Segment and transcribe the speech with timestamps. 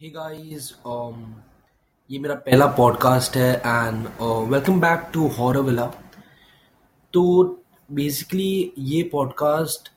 [0.00, 1.20] Hey guys, um,
[2.10, 4.06] ये मेरा पहला पॉडकास्ट है and
[4.50, 5.86] welcome back to horror villa
[7.14, 7.22] so
[7.92, 9.88] basically ये podcast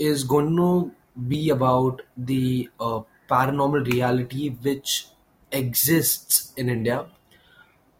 [0.00, 0.90] is to
[1.30, 3.00] be about the uh,
[3.30, 5.08] paranormal reality which
[5.52, 7.00] exists in India.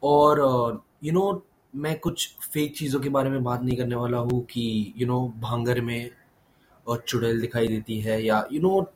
[0.03, 1.27] और you know
[1.75, 5.27] मैं कुछ fake चीज़ों के बारे में बात नहीं करने वाला हूँ कि यू नो
[5.41, 6.11] भांगर में
[6.87, 8.87] और चुड़ैल दिखाई देती है या you know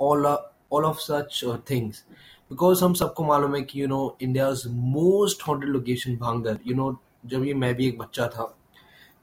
[0.00, 0.36] all
[0.76, 2.04] all of such things
[2.50, 4.62] because हम सबको मालूम है कि you know India's
[4.96, 8.52] most haunted location Bhangarh you know जब ये मैं भी एक बच्चा था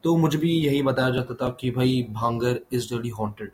[0.04, 3.52] तो मुझे भी यही बताया जाता था कि भाई Bhangarh is really haunted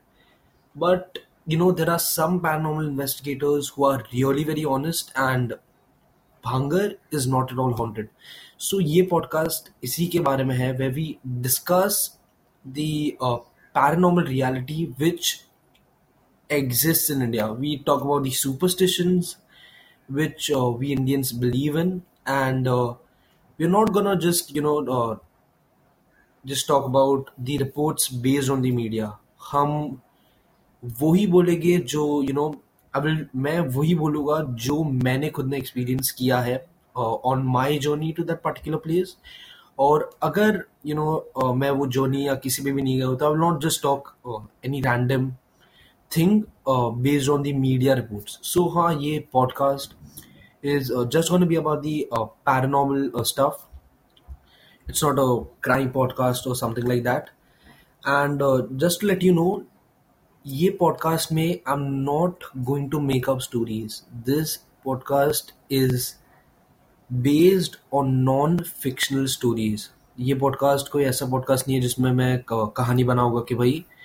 [0.76, 1.18] but
[1.48, 5.54] you know there are some paranormal investigators who are really very honest and
[6.44, 8.10] bhangar is not at all haunted
[8.66, 11.06] so ये podcast इसी के बारे में है we
[11.48, 11.98] discuss
[12.66, 13.38] the uh,
[13.76, 15.32] paranormal reality which
[16.50, 17.52] exists in India.
[17.54, 19.38] We talk about the superstitions
[20.10, 22.96] which uh, we Indians believe in, and uh,
[23.60, 25.18] we're not gonna just you know uh,
[26.46, 29.12] just talk about the reports based on the media.
[29.52, 30.02] हम
[30.84, 32.48] वही बोलेंगे जो you know
[32.96, 36.58] अब मैं वही बोलूँगा जो मैंने खुद ने एक्सपीरियंस किया है
[36.98, 39.16] on my journey to that particular place
[39.80, 42.98] और अगर you you know know, uh, मैं वो जर्नी या किसी पे भी नहीं
[42.98, 44.14] गया होता I will not just talk
[44.66, 45.32] any random
[46.12, 46.42] thing
[47.04, 49.94] based on the media reports so हाँ ये podcast
[50.70, 53.60] is just going to be about the uh, paranormal uh, stuff.
[54.88, 55.28] It's not a
[55.62, 57.30] crime podcast or something like that.
[58.04, 59.52] And uh, just to let you know,
[60.46, 64.56] ये podcast में I am not going to make up stories this
[64.86, 66.10] podcast is
[67.10, 73.04] based on non fictional stories ये podcast कोई ऐसा podcast नहीं है जिसमें मैं कहानी
[73.04, 73.99] बनाऊँगा कि भाई अ,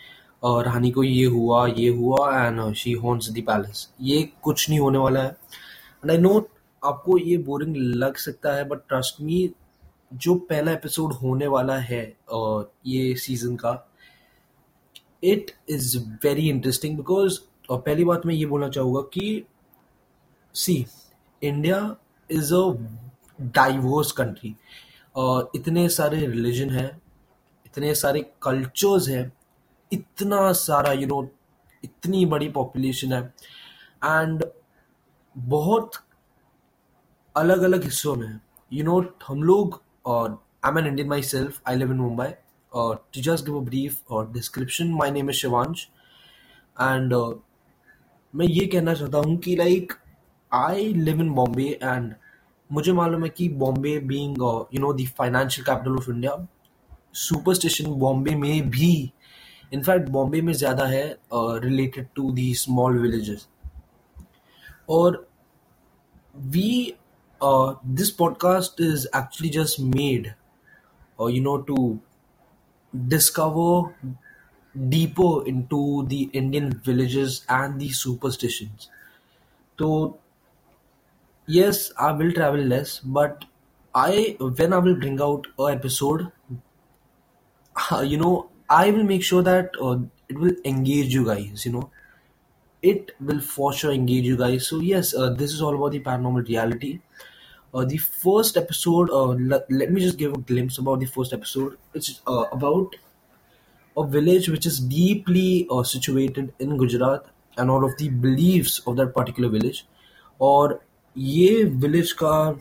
[0.46, 4.98] रानी को ये हुआ ये हुआ and she haunts the palace ये कुछ नहीं होने
[4.98, 6.48] वाला है। एंड आई नो
[6.84, 9.52] आपको ये बोरिंग लग सकता है बट ट्रस्ट मी
[10.14, 12.16] जो पहला एपिसोड होने वाला है
[12.86, 13.90] ये सीज़न का
[15.24, 17.38] it is very interesting because
[17.72, 19.46] पहली बात मैं ये बोलना चाहूँगा कि
[20.54, 20.86] see
[21.42, 21.96] India
[22.30, 22.72] is a
[23.40, 24.56] diverse country
[25.54, 27.02] इतने सारे रिलीजन हैं,
[27.66, 29.32] इतने सारे कल्चर्स हैं
[29.94, 31.28] इतना सारा यू you नो know,
[31.84, 33.22] इतनी बड़ी पॉपुलेशन है।
[34.04, 34.44] एंड
[35.36, 35.92] बहुत
[37.36, 38.38] अलग अलग हिस्सों में
[38.72, 40.30] यू नो हम लोग और
[40.64, 42.28] I am an Indian myself I live in Mumbai
[42.72, 45.88] to just give a brief और description my name is Shivansh
[46.80, 47.14] and
[48.34, 49.92] मैं ये कहना चाहता हूँ कि like
[50.52, 52.14] I live in Bombay and
[52.70, 54.36] मुझे मालूम है कि Bombay being
[54.74, 56.36] you know the financial capital of India
[57.16, 59.12] super station Bombay में भी
[59.73, 63.47] इनफैक्ट बॉम्बे में ज़्यादा है related to the small villages
[64.89, 65.25] और
[66.53, 66.97] we
[67.41, 70.33] uh, this podcast is actually just made
[71.19, 71.99] uh, you know to
[73.07, 73.93] discover
[74.87, 78.89] deeper into the indian villages and the superstitions
[79.79, 80.17] so
[81.47, 83.45] yes i will travel less but
[83.93, 86.31] i when i will bring out a episode
[87.91, 89.97] uh, you know i will make sure that uh,
[90.27, 91.89] it will engage you guys you know
[92.81, 94.67] it will for sure engage you guys.
[94.67, 96.99] So yes, uh, this is all about the paranormal reality.
[97.73, 101.33] Uh, the first episode, uh, let, let me just give a glimpse about the first
[101.33, 101.77] episode.
[101.93, 102.95] It's uh, about
[103.97, 107.25] a village which is deeply uh, situated in Gujarat
[107.57, 109.85] and all of the beliefs of that particular village.
[110.41, 110.79] और
[111.17, 112.59] ये village का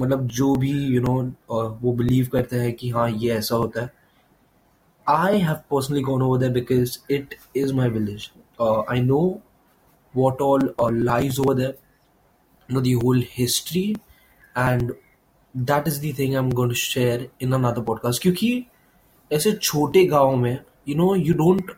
[0.00, 3.54] मतलब जो भी you you know know, वो believe करते हैं कि हाँ ये ऐसा
[3.54, 3.92] होता है
[5.06, 8.32] I have personally gone over there because it is my village.
[8.60, 9.42] Uh, I know
[10.12, 11.74] what all uh, lies over there,
[12.68, 13.96] you know, the whole history,
[14.54, 14.92] and
[15.54, 18.18] that is the thing I'm going to share in another podcast.
[18.18, 18.66] क्योंकि
[19.32, 21.70] ऐसे छोटे गाँव में you know you don't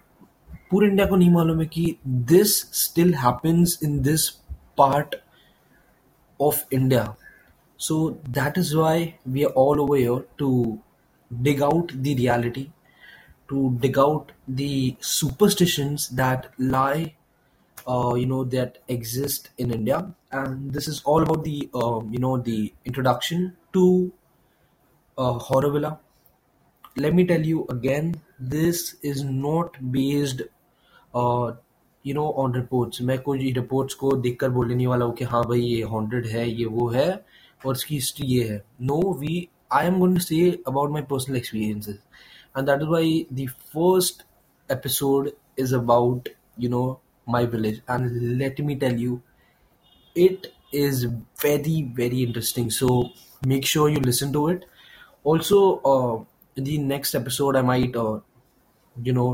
[0.71, 1.97] पूरे India को नहीं मालूम है कि
[2.33, 4.27] this still happens in this
[4.81, 5.17] part
[6.41, 7.17] of India.
[7.77, 10.79] So that is why we are all over here to
[11.43, 12.71] dig out the reality,
[13.50, 17.16] to dig out the superstitions that lie,
[17.88, 20.14] uh, you know, that exist in India.
[20.32, 24.12] And this is all about the, um, you know, the introduction to
[25.18, 26.00] uh, Horror Villa.
[26.98, 30.42] Let me tell you again, this is not based
[31.14, 31.54] uh,
[32.06, 35.44] you know on reports मैं कोई reports को देखकर बोलने नहीं वाला हूँ कि हाँ
[35.50, 37.10] भाई ये हॉन्टेड है ये वो है
[37.66, 41.38] और इसकी हिस्ट्री ये है no we I am going to say about my personal
[41.38, 41.98] experiences
[42.57, 44.25] and that is why the first
[44.71, 49.21] episode is about you know my village and let me tell you
[50.17, 51.05] it is
[51.43, 52.89] very very interesting so
[53.45, 54.65] make sure you listen to it
[55.25, 55.61] also
[55.93, 56.17] uh,
[56.57, 58.19] in the next episode i might uh,
[58.97, 59.29] you know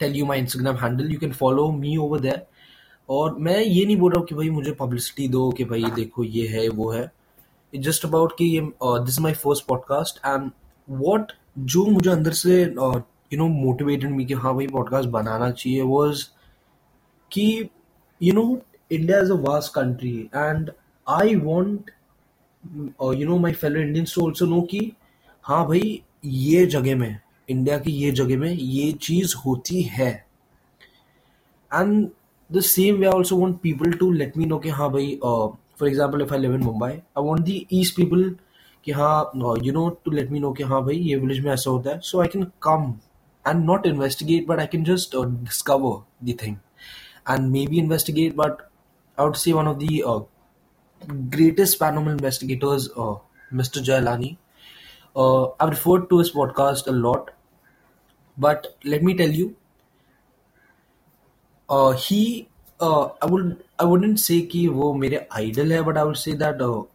[0.00, 2.46] tell you my instagram handle you can follow me over there
[3.08, 6.24] और मैं ये नहीं बोल रहा हूँ कि भाई मुझे पब्लिसिटी दो कि भाई देखो
[6.24, 7.02] ये है वो है
[7.74, 8.60] इट जस्ट अबाउट कि ये
[9.06, 10.50] this my first podcast and
[10.88, 15.81] what जो मुझे अंदर से यू नो मोटिवेटेड मी कि हाँ भाई पॉडकास्ट बनाना चाहिए
[15.81, 16.23] वाज
[17.31, 17.69] कि
[18.23, 18.61] you know
[18.91, 20.71] India is a vast country and
[21.09, 21.91] I want
[23.15, 24.91] you know my fellow Indians to also know कि
[25.41, 27.19] हाँ भाई ये जगह में
[27.49, 30.25] इंडिया की ये जगह में ये चीज़ होती है।
[31.73, 32.09] And
[32.51, 36.21] the same way also want people to let me know कि हाँ भाई for example
[36.21, 38.35] if I live in Mumbai I want the east people
[38.85, 39.31] कि हाँ
[39.63, 41.99] you know to let me know कि हाँ भाई, ये विलेज में ऐसा होता है।
[41.99, 42.93] So I can come
[43.47, 46.57] and not investigate but I can just discover the thing
[47.29, 48.61] and maybe investigate but
[49.19, 50.25] I would see one of the
[51.11, 52.89] greatest paranormal investigators
[53.53, 54.37] Mr Jaylani
[55.17, 57.31] I refer to इस podcast a lot
[58.39, 59.47] but let me tell you
[61.73, 62.47] he
[62.83, 66.85] I would I wouldn't say वो मेरे idol है but I would say that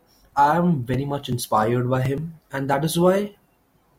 [0.41, 3.37] uh, I am very much inspired by him, and that is why